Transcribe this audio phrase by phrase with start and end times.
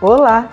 [0.00, 0.48] Olá!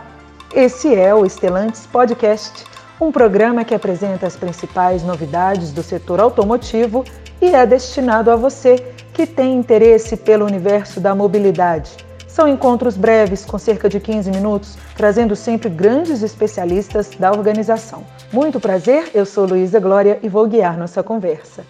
[0.55, 2.65] Esse é o Estelantes Podcast,
[2.99, 7.05] um programa que apresenta as principais novidades do setor automotivo
[7.39, 8.77] e é destinado a você
[9.13, 11.91] que tem interesse pelo universo da mobilidade.
[12.27, 18.03] São encontros breves, com cerca de 15 minutos, trazendo sempre grandes especialistas da organização.
[18.33, 21.63] Muito prazer, eu sou Luísa Glória e vou guiar nossa conversa.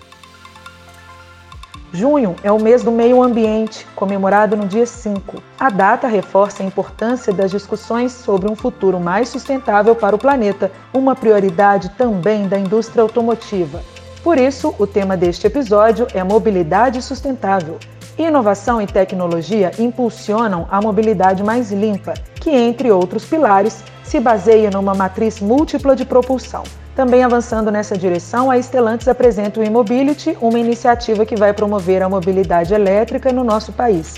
[1.95, 5.41] Junho é o mês do meio ambiente, comemorado no dia 5.
[5.57, 10.69] A data reforça a importância das discussões sobre um futuro mais sustentável para o planeta,
[10.93, 13.81] uma prioridade também da indústria automotiva.
[14.21, 17.79] Por isso, o tema deste episódio é mobilidade sustentável.
[18.17, 24.93] Inovação e tecnologia impulsionam a mobilidade mais limpa, que, entre outros pilares, se baseia numa
[24.93, 26.63] matriz múltipla de propulsão.
[26.95, 32.07] Também avançando nessa direção, a Stellantis apresenta o e-mobility, uma iniciativa que vai promover a
[32.07, 34.15] mobilidade elétrica no nosso país.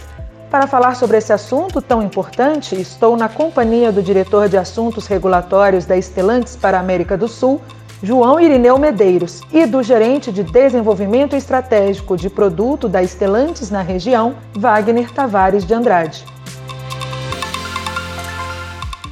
[0.51, 5.85] Para falar sobre esse assunto tão importante, estou na companhia do diretor de assuntos regulatórios
[5.85, 7.59] da Stellantis para a América do Sul,
[8.01, 14.35] João Irineu Medeiros, e do gerente de desenvolvimento estratégico de produto da Stellantis na região,
[14.55, 16.23] Wagner Tavares de Andrade.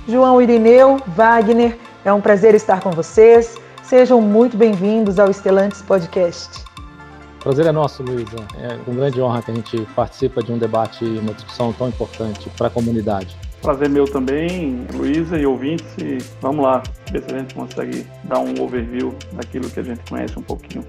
[0.07, 3.57] João Irineu, Wagner, é um prazer estar com vocês.
[3.83, 6.63] Sejam muito bem-vindos ao Estelantes Podcast.
[7.39, 8.37] Prazer é nosso, Luísa.
[8.61, 11.89] É com grande honra que a gente participa de um debate e uma discussão tão
[11.89, 13.35] importante para a comunidade.
[13.59, 15.87] Prazer meu também, Luísa e ouvintes.
[15.97, 20.07] E vamos lá, ver se a gente consegue dar um overview daquilo que a gente
[20.07, 20.85] conhece um pouquinho.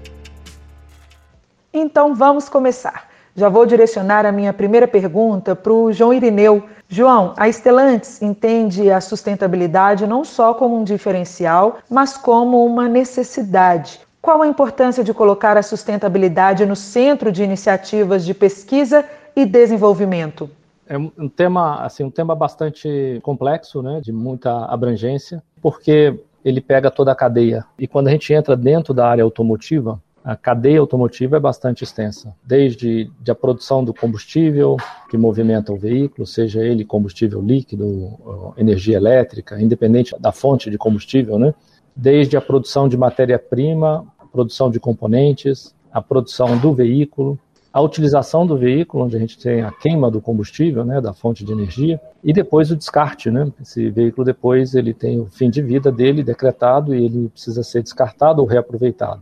[1.73, 3.09] Então vamos começar.
[3.37, 6.63] Já vou direcionar a minha primeira pergunta para o João Irineu.
[6.89, 13.99] João, a Stellantis entende a sustentabilidade não só como um diferencial, mas como uma necessidade.
[14.19, 20.49] Qual a importância de colocar a sustentabilidade no centro de iniciativas de pesquisa e desenvolvimento?
[20.87, 26.89] É um tema, assim, um tema bastante complexo, né, de muita abrangência, porque ele pega
[26.89, 27.63] toda a cadeia.
[27.77, 32.35] E quando a gente entra dentro da área automotiva, a cadeia automotiva é bastante extensa,
[32.43, 34.75] desde a produção do combustível
[35.09, 41.39] que movimenta o veículo, seja ele combustível líquido, energia elétrica, independente da fonte de combustível,
[41.39, 41.53] né?
[41.95, 47.39] desde a produção de matéria-prima, produção de componentes, a produção do veículo,
[47.71, 51.45] a utilização do veículo, onde a gente tem a queima do combustível, né, da fonte
[51.45, 53.51] de energia, e depois o descarte, né?
[53.61, 57.83] Esse veículo depois ele tem o fim de vida dele decretado e ele precisa ser
[57.83, 59.21] descartado ou reaproveitado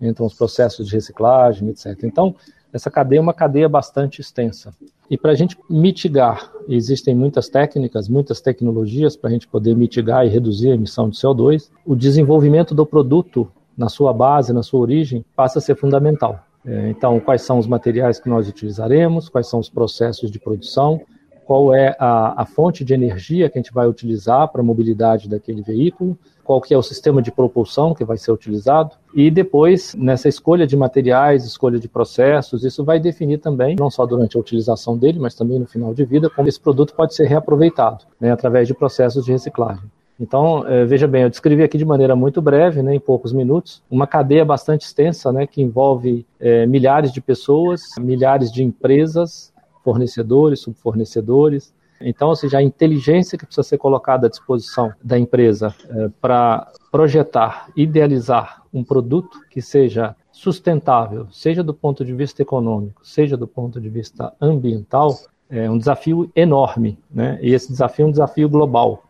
[0.00, 2.04] entram os processos de reciclagem, etc.
[2.04, 2.34] Então,
[2.72, 4.74] essa cadeia é uma cadeia bastante extensa.
[5.10, 10.26] E para a gente mitigar, existem muitas técnicas, muitas tecnologias para a gente poder mitigar
[10.26, 14.80] e reduzir a emissão de CO2, o desenvolvimento do produto na sua base, na sua
[14.80, 16.44] origem, passa a ser fundamental.
[16.64, 21.00] É, então, quais são os materiais que nós utilizaremos, quais são os processos de produção,
[21.46, 25.30] qual é a, a fonte de energia que a gente vai utilizar para a mobilidade
[25.30, 29.94] daquele veículo, qual que é o sistema de propulsão que vai ser utilizado e depois
[29.94, 34.40] nessa escolha de materiais, escolha de processos, isso vai definir também não só durante a
[34.40, 38.32] utilização dele, mas também no final de vida como esse produto pode ser reaproveitado, né,
[38.32, 39.84] através de processos de reciclagem.
[40.18, 43.82] Então, eh, veja bem, eu descrevi aqui de maneira muito breve, né, em poucos minutos,
[43.90, 49.52] uma cadeia bastante extensa, né, que envolve eh, milhares de pessoas, milhares de empresas,
[49.84, 55.74] fornecedores, subfornecedores, então, ou seja, a inteligência que precisa ser colocada à disposição da empresa
[55.88, 63.04] é, para projetar, idealizar um produto que seja sustentável, seja do ponto de vista econômico,
[63.04, 65.18] seja do ponto de vista ambiental,
[65.50, 67.38] é um desafio enorme, né?
[67.40, 69.02] E esse desafio é um desafio global.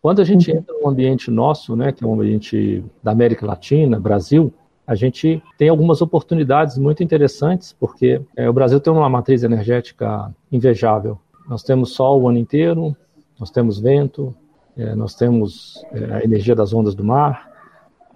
[0.00, 3.98] Quando a gente entra num ambiente nosso, né, que é um ambiente da América Latina,
[4.00, 4.52] Brasil,
[4.86, 10.34] a gente tem algumas oportunidades muito interessantes, porque é, o Brasil tem uma matriz energética
[10.50, 11.18] invejável.
[11.48, 12.96] Nós temos sol o ano inteiro,
[13.38, 14.34] nós temos vento,
[14.76, 17.50] é, nós temos é, a energia das ondas do mar,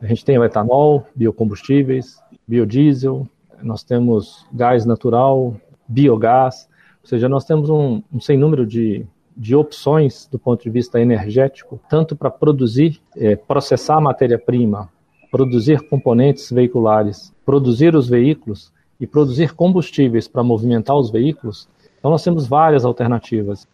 [0.00, 3.26] a gente tem o etanol, biocombustíveis, biodiesel,
[3.62, 5.56] nós temos gás natural,
[5.88, 6.68] biogás,
[7.02, 9.06] ou seja, nós temos um, um sem número de,
[9.36, 14.88] de opções do ponto de vista energético, tanto para produzir, é, processar matéria-prima,
[15.30, 21.68] produzir componentes veiculares, produzir os veículos e produzir combustíveis para movimentar os veículos,
[22.04, 23.66] então nós temos várias alternativas.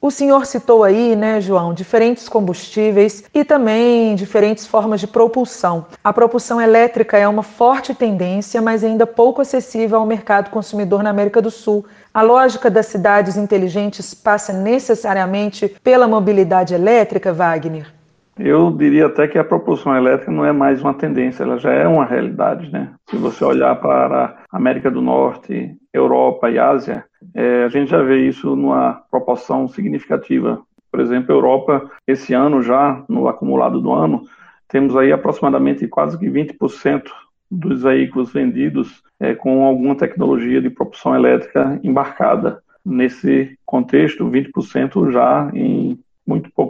[0.00, 5.84] O senhor citou aí, né, João, diferentes combustíveis e também diferentes formas de propulsão.
[6.04, 11.10] A propulsão elétrica é uma forte tendência, mas ainda pouco acessível ao mercado consumidor na
[11.10, 11.84] América do Sul.
[12.14, 17.92] A lógica das cidades inteligentes passa necessariamente pela mobilidade elétrica, Wagner?
[18.38, 21.86] Eu diria até que a propulsão elétrica não é mais uma tendência, ela já é
[21.88, 22.94] uma realidade, né?
[23.10, 27.04] Se você olhar para América do Norte, Europa e Ásia,
[27.34, 30.62] é, a gente já vê isso numa proporção significativa.
[30.90, 34.22] Por exemplo, Europa, esse ano já, no acumulado do ano,
[34.68, 37.04] temos aí aproximadamente quase que 20%
[37.50, 42.62] dos veículos vendidos é, com alguma tecnologia de propulsão elétrica embarcada.
[42.84, 46.67] Nesse contexto, 20% já em muito pouco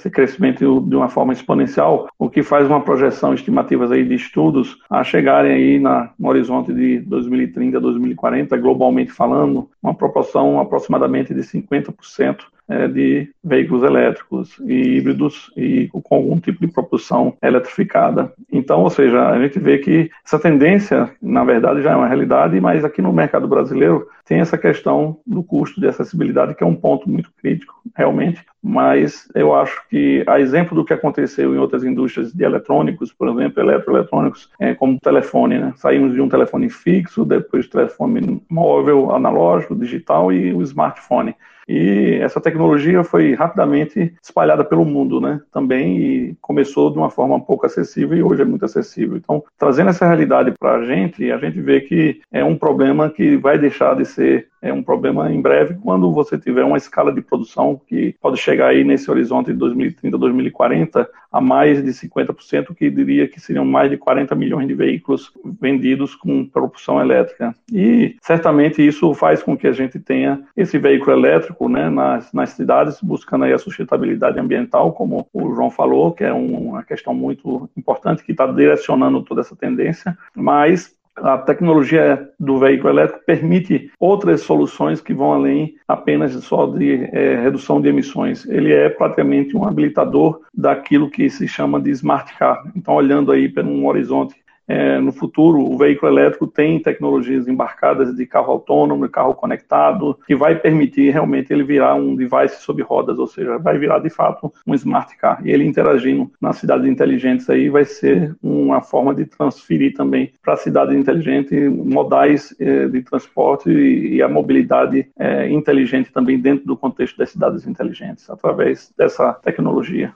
[0.00, 4.78] esse crescimento de uma forma exponencial, o que faz uma projeção estimativas aí de estudos
[4.88, 11.40] a chegarem aí na, no horizonte de 2030, 2040, globalmente falando, uma proporção aproximadamente de
[11.42, 12.38] 50%
[12.70, 18.32] é, de veículos elétricos e híbridos e com algum tipo de propulsão eletrificada.
[18.50, 22.60] Então, ou seja, a gente vê que essa tendência, na verdade, já é uma realidade,
[22.60, 26.76] mas aqui no mercado brasileiro tem essa questão do custo de acessibilidade, que é um
[26.76, 28.44] ponto muito crítico, realmente.
[28.62, 33.28] Mas eu acho que, a exemplo do que aconteceu em outras indústrias de eletrônicos, por
[33.28, 35.72] exemplo, eletroeletrônicos, é, como telefone, né?
[35.76, 41.34] Saímos de um telefone fixo, depois telefone móvel, analógico, digital e o smartphone.
[41.68, 45.40] E essa tecnologia foi rapidamente espalhada pelo mundo, né?
[45.52, 49.16] Também e começou de uma forma pouco acessível e hoje é muito acessível.
[49.16, 53.36] Então, trazendo essa realidade para a gente, a gente vê que é um problema que
[53.36, 57.20] vai deixar de ser é um problema em breve quando você tiver uma escala de
[57.20, 62.90] produção que pode chegar aí nesse horizonte de 2030, 2040 a mais de 50%, que
[62.90, 67.54] diria que seriam mais de 40 milhões de veículos vendidos com propulsão elétrica.
[67.72, 72.50] E certamente isso faz com que a gente tenha esse veículo elétrico né, nas, nas
[72.50, 77.70] cidades, buscando aí a sustentabilidade ambiental, como o João falou, que é uma questão muito
[77.76, 84.42] importante que está direcionando toda essa tendência, mas a tecnologia do veículo elétrico permite outras
[84.42, 88.46] soluções que vão além apenas só de é, redução de emissões.
[88.46, 92.62] Ele é praticamente um habilitador daquilo que se chama de smart car.
[92.74, 94.34] Então, olhando aí para um horizonte
[94.70, 100.36] é, no futuro, o veículo elétrico tem tecnologias embarcadas de carro autônomo, carro conectado, que
[100.36, 104.52] vai permitir realmente ele virar um device sob rodas, ou seja, vai virar de fato
[104.64, 105.44] um smart car.
[105.44, 110.54] E ele interagindo nas cidades inteligentes aí vai ser uma forma de transferir também para
[110.54, 116.64] a cidade inteligente modais é, de transporte e, e a mobilidade é, inteligente também dentro
[116.64, 120.14] do contexto das cidades inteligentes, através dessa tecnologia.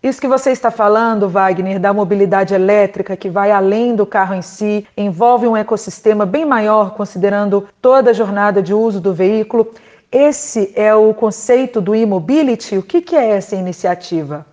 [0.00, 4.42] Isso que você está falando, Wagner, da mobilidade elétrica que vai além do carro em
[4.42, 9.74] si, envolve um ecossistema bem maior, considerando toda a jornada de uso do veículo.
[10.10, 12.78] Esse é o conceito do e-mobility.
[12.78, 14.46] O que, é essa iniciativa?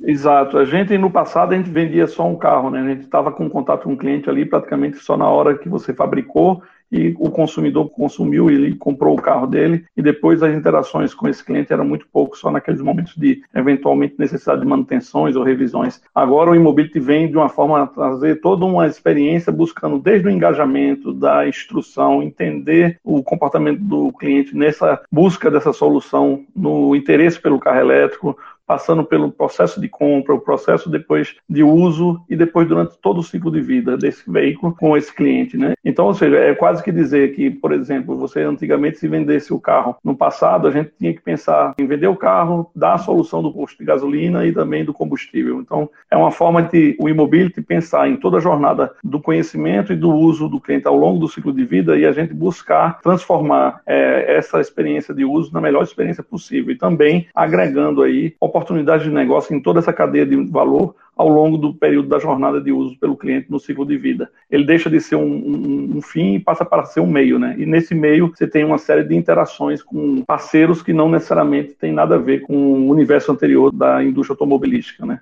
[0.00, 0.58] Exato.
[0.58, 2.80] A gente, no passado, a gente vendia só um carro, né?
[2.80, 5.92] A gente estava com contato com o cliente ali praticamente só na hora que você
[5.92, 11.28] fabricou e o consumidor consumiu, ele comprou o carro dele e depois as interações com
[11.28, 16.00] esse cliente eram muito pouco, só naqueles momentos de eventualmente necessidade de manutenções ou revisões.
[16.14, 20.30] Agora o Immobility vem de uma forma a trazer toda uma experiência buscando desde o
[20.30, 27.58] engajamento, da instrução, entender o comportamento do cliente nessa busca dessa solução, no interesse pelo
[27.58, 28.36] carro elétrico,
[28.68, 33.22] passando pelo processo de compra, o processo depois de uso e depois durante todo o
[33.22, 35.72] ciclo de vida desse veículo com esse cliente, né?
[35.82, 39.58] Então, ou seja, é quase que dizer que, por exemplo, você antigamente se vendesse o
[39.58, 43.42] carro no passado, a gente tinha que pensar em vender o carro, dar a solução
[43.42, 45.60] do posto de gasolina e também do combustível.
[45.60, 49.96] Então, é uma forma de o Immobility pensar em toda a jornada do conhecimento e
[49.96, 53.80] do uso do cliente ao longo do ciclo de vida e a gente buscar transformar
[53.86, 59.10] é, essa experiência de uso na melhor experiência possível e também agregando aí oportunidades de
[59.10, 62.96] negócio em toda essa cadeia de valor ao longo do período da jornada de uso
[62.98, 64.30] pelo cliente no ciclo de vida.
[64.48, 67.56] Ele deixa de ser um, um, um, fim e passa para ser um meio, né?
[67.58, 71.92] E nesse meio você tem uma série de interações com parceiros que não necessariamente têm
[71.92, 75.20] nada a ver com o universo anterior da indústria automobilística, né?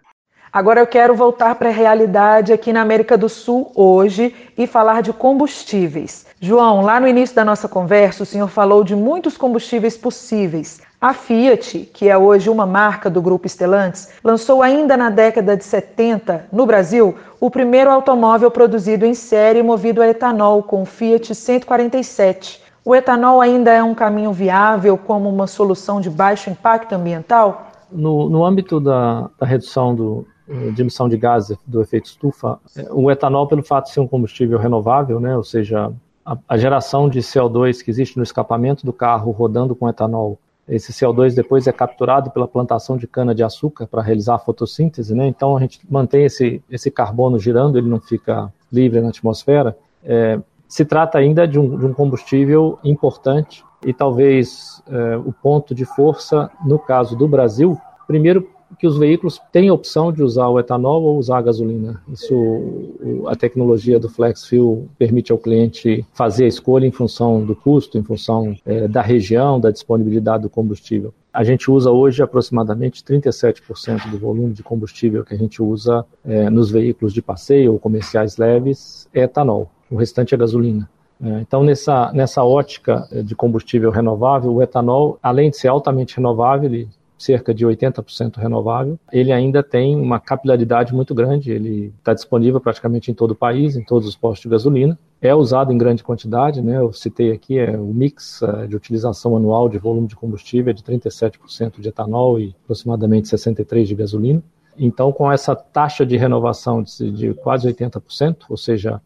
[0.52, 5.02] Agora eu quero voltar para a realidade aqui na América do Sul hoje e falar
[5.02, 6.26] de combustíveis.
[6.40, 10.80] João, lá no início da nossa conversa, o senhor falou de muitos combustíveis possíveis.
[11.06, 15.62] A Fiat, que é hoje uma marca do grupo Stellantis, lançou ainda na década de
[15.62, 21.32] 70, no Brasil, o primeiro automóvel produzido em série movido a etanol com o Fiat
[21.32, 22.60] 147.
[22.84, 27.70] O etanol ainda é um caminho viável como uma solução de baixo impacto ambiental?
[27.88, 30.26] No, no âmbito da, da redução do,
[30.74, 34.08] de emissão de gases do efeito estufa, é, o etanol, pelo fato de ser um
[34.08, 35.92] combustível renovável, né, ou seja,
[36.24, 40.36] a, a geração de CO2 que existe no escapamento do carro rodando com etanol
[40.68, 45.26] esse CO2 depois é capturado pela plantação de cana-de-açúcar para realizar a fotossíntese, né?
[45.28, 49.76] Então a gente mantém esse, esse carbono girando, ele não fica livre na atmosfera.
[50.04, 55.74] É, se trata ainda de um, de um, combustível importante e talvez é, o ponto
[55.74, 60.48] de força, no caso do Brasil, primeiro que os veículos têm a opção de usar
[60.48, 62.02] o etanol ou usar a gasolina.
[62.12, 62.90] Isso,
[63.26, 67.96] a tecnologia do Flex Fuel permite ao cliente fazer a escolha em função do custo,
[67.96, 71.14] em função é, da região, da disponibilidade do combustível.
[71.32, 76.50] A gente usa hoje aproximadamente 37% do volume de combustível que a gente usa é,
[76.50, 79.70] nos veículos de passeio ou comerciais leves é etanol.
[79.90, 80.88] O restante é gasolina.
[81.22, 86.68] É, então, nessa, nessa ótica de combustível renovável, o etanol, além de ser altamente renovável,
[86.68, 92.60] ele cerca de 80% renovável, ele ainda tem uma capilaridade muito grande, ele está disponível
[92.60, 96.04] praticamente em todo o país, em todos os postos de gasolina, é usado em grande
[96.04, 96.76] quantidade, né?
[96.78, 100.74] eu citei aqui é, o mix é, de utilização anual de volume de combustível é
[100.74, 104.42] de 37% de etanol e aproximadamente 63% de gasolina.
[104.78, 109.00] Então, com essa taxa de renovação de, quase 80%, ou seja,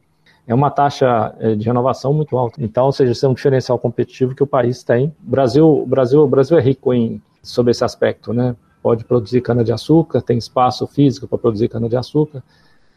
[0.47, 2.61] é uma taxa é, de renovação muito alta.
[2.63, 5.15] Então, ou seja, isso é um diferencial competitivo que o país tem.
[5.25, 8.55] O Brasil, o Brasil, o Brasil é rico em sobre esse aspecto, né?
[8.83, 12.43] Pode produzir cana-de-açúcar, tem espaço físico para produzir cana-de-açúcar.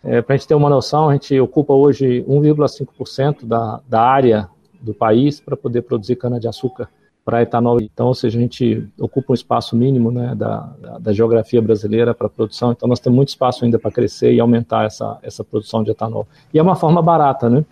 [0.04, 4.50] É, para a gente ter uma noção, a gente ocupa hoje 1,5% da, da área
[4.82, 6.90] do país para poder produzir cana-de-açúcar
[7.24, 7.82] para etanol.
[7.82, 12.28] Então, ou seja, a gente ocupa um espaço mínimo né, da, da, geografia brasileira para
[12.28, 12.74] produção.
[12.74, 16.28] Então, nós temos muito espaço ainda para crescer e aumentar essa, essa produção de etanol.
[16.54, 17.64] E é uma forma barata, né?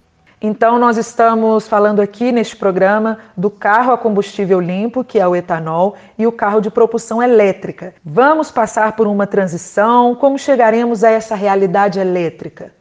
[0.44, 5.36] Então, nós estamos falando aqui neste programa do carro a combustível limpo, que é o
[5.36, 7.94] etanol, e o carro de propulsão elétrica.
[8.04, 10.16] Vamos passar por uma transição?
[10.16, 12.74] Como chegaremos a essa realidade elétrica?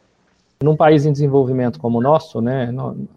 [0.63, 2.73] Num país em desenvolvimento como o nosso, né,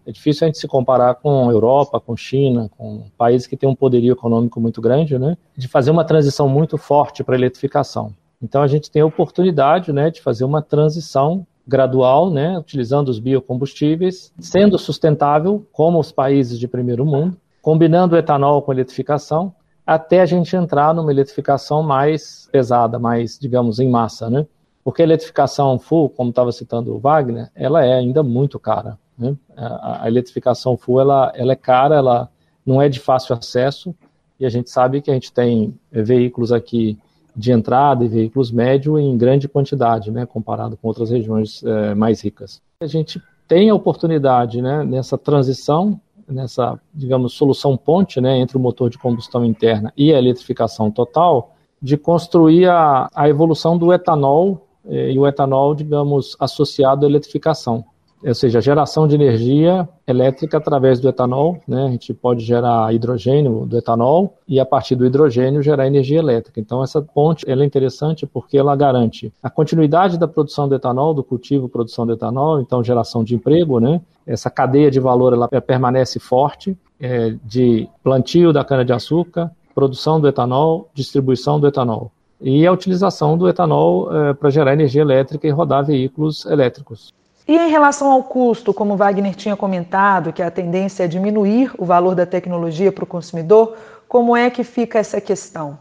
[0.06, 3.74] é difícil a gente se comparar com Europa, com China, com países que têm um
[3.74, 8.12] poderio econômico muito grande, né, de fazer uma transição muito forte para a eletrificação.
[8.42, 13.18] Então a gente tem a oportunidade né, de fazer uma transição gradual, né, utilizando os
[13.18, 19.54] biocombustíveis, sendo sustentável, como os países de primeiro mundo, combinando o etanol com eletrificação,
[19.86, 24.46] até a gente entrar numa eletrificação mais pesada, mais, digamos, em massa, né?
[24.82, 28.98] Porque a eletrificação full, como estava citando o Wagner, ela é ainda muito cara.
[29.18, 29.34] Né?
[29.56, 32.28] A, a eletrificação full, ela, ela é cara, ela
[32.66, 33.94] não é de fácil acesso,
[34.38, 36.98] e a gente sabe que a gente tem veículos aqui
[37.36, 42.20] de entrada e veículos médio em grande quantidade, né, comparado com outras regiões é, mais
[42.20, 42.60] ricas.
[42.80, 48.60] A gente tem a oportunidade, né, nessa transição, nessa, digamos, solução ponte, né, entre o
[48.60, 54.66] motor de combustão interna e a eletrificação total, de construir a, a evolução do etanol
[54.86, 57.84] eh, e o etanol, digamos, associado à eletrificação
[58.26, 61.86] ou seja, geração de energia elétrica através do etanol, né?
[61.86, 66.58] A gente pode gerar hidrogênio do etanol e a partir do hidrogênio gerar energia elétrica.
[66.58, 71.12] Então essa ponte ela é interessante porque ela garante a continuidade da produção do etanol,
[71.12, 74.00] do cultivo, produção do etanol, então geração de emprego, né?
[74.26, 80.18] Essa cadeia de valor ela permanece forte é, de plantio da cana de açúcar, produção
[80.18, 85.46] do etanol, distribuição do etanol e a utilização do etanol é, para gerar energia elétrica
[85.46, 87.12] e rodar veículos elétricos.
[87.46, 91.84] E em relação ao custo, como Wagner tinha comentado, que a tendência é diminuir o
[91.84, 93.76] valor da tecnologia para o consumidor,
[94.08, 95.78] como é que fica essa questão?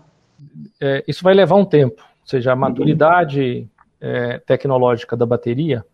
[0.81, 3.65] É, isso vai levar um tempo, ou seja, a maturidade
[4.01, 5.85] é, tecnológica da bateria,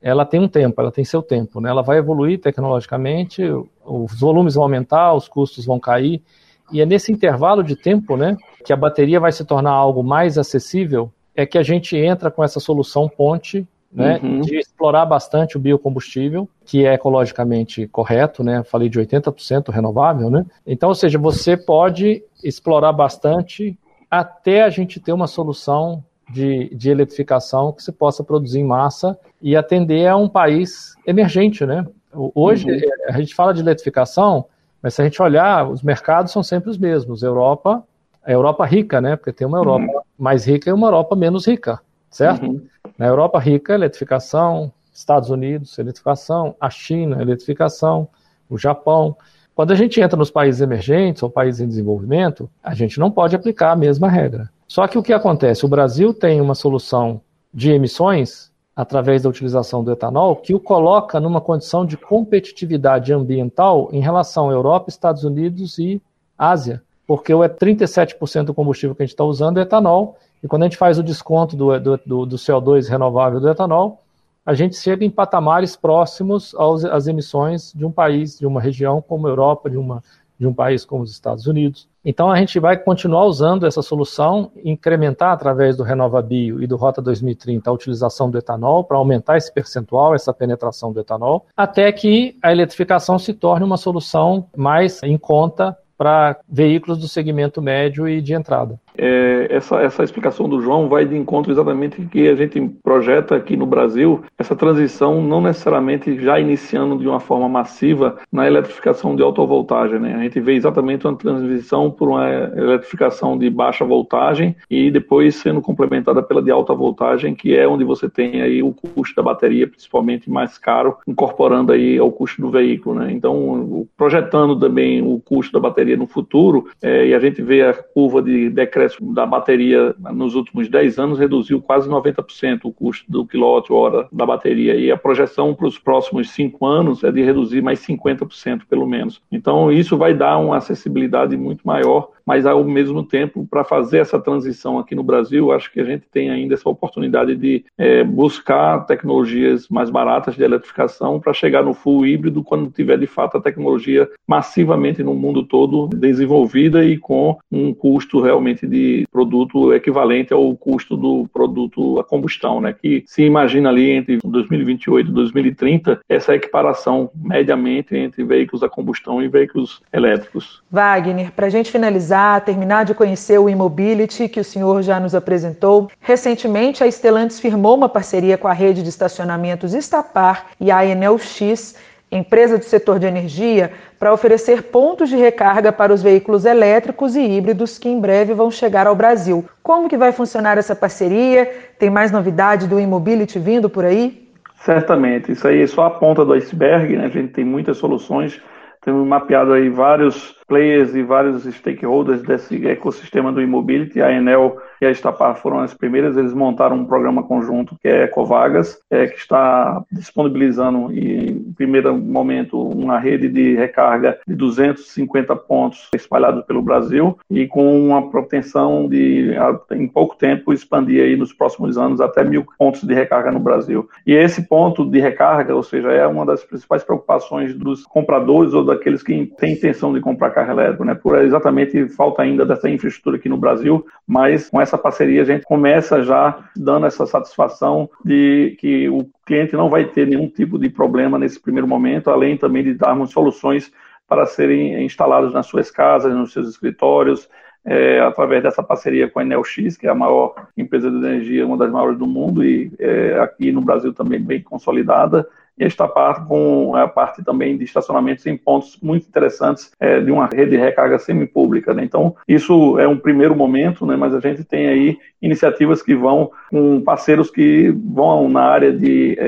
[0.00, 1.68] ela tem um tempo, ela tem seu tempo, né?
[1.70, 3.42] ela vai evoluir tecnologicamente,
[3.84, 6.22] os volumes vão aumentar, os custos vão cair,
[6.70, 10.38] e é nesse intervalo de tempo né, que a bateria vai se tornar algo mais
[10.38, 14.40] acessível, é que a gente entra com essa solução ponte né, uhum.
[14.40, 18.62] de explorar bastante o biocombustível, que é ecologicamente correto, né?
[18.62, 20.44] Falei de 80% renovável, né?
[20.66, 23.78] Então, ou seja, você pode explorar bastante
[24.10, 29.18] até a gente ter uma solução de, de eletrificação que se possa produzir em massa
[29.40, 31.86] e atender a um país emergente, né?
[32.12, 32.78] Hoje uhum.
[33.08, 34.46] a gente fala de eletrificação,
[34.82, 37.22] mas se a gente olhar, os mercados são sempre os mesmos.
[37.22, 37.82] Europa,
[38.24, 39.16] a Europa rica, né?
[39.16, 40.00] Porque tem uma Europa uhum.
[40.18, 42.46] mais rica e uma Europa menos rica, certo?
[42.46, 42.66] Uhum.
[42.96, 48.08] Na Europa rica, eletrificação, Estados Unidos, eletrificação, a China, eletrificação,
[48.48, 49.16] o Japão.
[49.54, 53.36] Quando a gente entra nos países emergentes ou países em desenvolvimento, a gente não pode
[53.36, 54.50] aplicar a mesma regra.
[54.66, 55.64] Só que o que acontece?
[55.64, 57.20] O Brasil tem uma solução
[57.52, 63.88] de emissões através da utilização do etanol que o coloca numa condição de competitividade ambiental
[63.92, 66.00] em relação à Europa, Estados Unidos e
[66.36, 70.62] Ásia, porque o 37% do combustível que a gente está usando é etanol e quando
[70.62, 74.00] a gente faz o desconto do, do, do CO2 renovável do etanol,
[74.48, 79.02] a gente chega em patamares próximos aos, às emissões de um país, de uma região
[79.02, 80.02] como a Europa, de, uma,
[80.38, 81.86] de um país como os Estados Unidos.
[82.02, 87.02] Então a gente vai continuar usando essa solução, incrementar através do RenovaBio e do Rota
[87.02, 92.38] 2030 a utilização do etanol para aumentar esse percentual, essa penetração do etanol, até que
[92.42, 98.22] a eletrificação se torne uma solução mais em conta para veículos do segmento médio e
[98.22, 98.80] de entrada.
[98.98, 103.56] É, essa, essa explicação do João vai de encontro exatamente que a gente projeta aqui
[103.56, 109.22] no Brasil essa transição não necessariamente já iniciando de uma forma massiva na eletrificação de
[109.22, 110.00] alta voltagem.
[110.00, 110.14] Né?
[110.14, 115.60] A gente vê exatamente uma transição por uma eletrificação de baixa voltagem e depois sendo
[115.60, 119.68] complementada pela de alta voltagem, que é onde você tem aí o custo da bateria,
[119.68, 122.98] principalmente mais caro, incorporando aí ao custo do veículo.
[122.98, 123.12] Né?
[123.12, 127.74] Então, projetando também o custo da bateria no futuro, é, e a gente vê a
[127.74, 133.26] curva de decréscimo da bateria nos últimos 10 anos reduziu quase 90% o custo do
[133.26, 137.80] quilowatt-hora da bateria, e a projeção para os próximos 5 anos é de reduzir mais
[137.80, 139.20] 50% pelo menos.
[139.30, 144.20] Então, isso vai dar uma acessibilidade muito maior mas ao mesmo tempo, para fazer essa
[144.20, 148.84] transição aqui no Brasil, acho que a gente tem ainda essa oportunidade de é, buscar
[148.84, 153.40] tecnologias mais baratas de eletrificação para chegar no full híbrido quando tiver de fato a
[153.40, 160.54] tecnologia massivamente no mundo todo desenvolvida e com um custo realmente de produto equivalente ao
[160.54, 162.74] custo do produto a combustão, né?
[162.74, 169.22] Que se imagina ali entre 2028 e 2030 essa equiparação mediamente entre veículos a combustão
[169.22, 170.62] e veículos elétricos.
[170.70, 175.14] Wagner, para a gente finalizar terminar de conhecer o Immobility, que o senhor já nos
[175.14, 175.88] apresentou.
[176.00, 181.18] Recentemente, a Stellantis firmou uma parceria com a rede de estacionamentos Estapar e a Enel
[181.18, 181.76] X,
[182.10, 187.20] empresa do setor de energia, para oferecer pontos de recarga para os veículos elétricos e
[187.20, 189.44] híbridos que em breve vão chegar ao Brasil.
[189.62, 191.50] Como que vai funcionar essa parceria?
[191.78, 194.28] Tem mais novidade do Immobility vindo por aí?
[194.60, 195.32] Certamente.
[195.32, 197.04] Isso aí é só a ponta do iceberg, né?
[197.04, 198.40] A gente tem muitas soluções.
[198.82, 204.00] Temos mapeado aí vários players e vários stakeholders desse ecossistema do Immobility.
[204.00, 208.04] A Enel e a Estapar foram as primeiras, eles montaram um programa conjunto que é
[208.04, 215.88] Ecovagas, é, que está disponibilizando, em primeiro momento, uma rede de recarga de 250 pontos
[215.94, 219.34] espalhados pelo Brasil e com uma pretensão de,
[219.72, 223.88] em pouco tempo, expandir aí nos próximos anos até mil pontos de recarga no Brasil.
[224.06, 228.64] E esse ponto de recarga, ou seja, é uma das principais preocupações dos compradores ou
[228.64, 230.94] daqueles que têm intenção de comprar carro elétrico, né?
[230.94, 235.44] Por exatamente falta ainda dessa infraestrutura aqui no Brasil, mas com essa parceria a gente
[235.44, 240.70] começa já dando essa satisfação de que o cliente não vai ter nenhum tipo de
[240.70, 243.72] problema nesse primeiro momento, além também de darmos soluções
[244.06, 247.28] para serem instalados nas suas casas, nos seus escritórios,
[247.64, 251.46] é, através dessa parceria com a Enel X, que é a maior empresa de energia,
[251.46, 255.88] uma das maiores do mundo, e é, aqui no Brasil também bem consolidada, e esta
[255.88, 260.52] parte com a parte também de estacionamentos em pontos muito interessantes é, de uma rede
[260.52, 261.74] de recarga semipública.
[261.74, 261.84] Né?
[261.84, 263.96] Então, isso é um primeiro momento, né?
[263.96, 269.16] mas a gente tem aí iniciativas que vão com parceiros que vão na área de
[269.18, 269.26] é,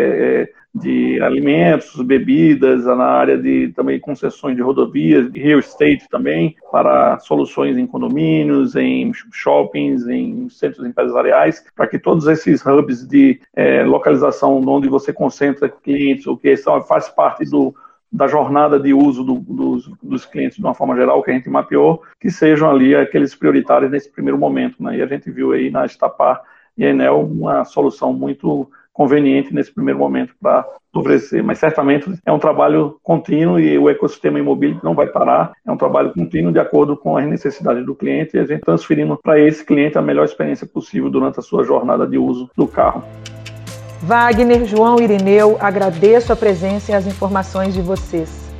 [0.57, 6.55] é de alimentos, bebidas, na área de também concessões de rodovias, de real estate também,
[6.71, 13.41] para soluções em condomínios, em shoppings, em centros empresariais, para que todos esses hubs de
[13.55, 17.75] é, localização onde você concentra clientes, o que são, faz parte do,
[18.13, 21.51] da jornada de uso do, dos, dos, clientes de uma forma geral que a gente
[21.51, 24.83] mapeou, que sejam ali aqueles prioritários nesse primeiro momento.
[24.83, 24.99] Né?
[24.99, 26.43] E a gente viu aí na Estapar
[26.77, 31.43] e Enel uma solução muito conveniente nesse primeiro momento para oferecer.
[31.43, 35.53] Mas certamente é um trabalho contínuo e o ecossistema imobiliário não vai parar.
[35.67, 39.19] É um trabalho contínuo de acordo com as necessidades do cliente e a gente transferindo
[39.23, 43.05] para esse cliente a melhor experiência possível durante a sua jornada de uso do carro.
[44.03, 48.51] Wagner, João Irineu, agradeço a presença e as informações de vocês.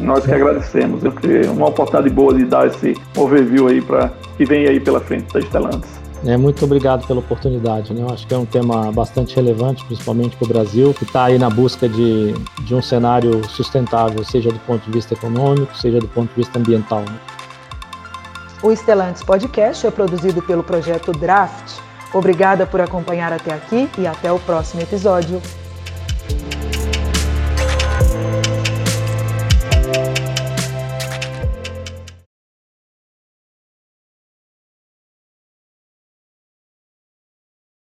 [0.00, 1.02] Nós que agradecemos.
[1.04, 5.32] É uma oportunidade boa de dar esse overview aí para que vem aí pela frente
[5.32, 5.99] da Stellantis.
[6.24, 7.94] É, muito obrigado pela oportunidade.
[7.94, 8.02] Né?
[8.02, 11.38] Eu acho que é um tema bastante relevante, principalmente para o Brasil, que está aí
[11.38, 16.08] na busca de, de um cenário sustentável, seja do ponto de vista econômico, seja do
[16.08, 17.00] ponto de vista ambiental.
[17.00, 17.18] Né?
[18.62, 21.78] O Estelantes Podcast é produzido pelo projeto Draft.
[22.12, 25.40] Obrigada por acompanhar até aqui e até o próximo episódio.